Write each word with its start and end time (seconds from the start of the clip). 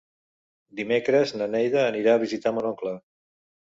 Dimecres 0.79 1.35
na 1.43 1.51
Neida 1.59 1.87
anirà 1.93 2.19
a 2.19 2.25
visitar 2.27 2.59
mon 2.59 2.75
oncle. 2.75 3.01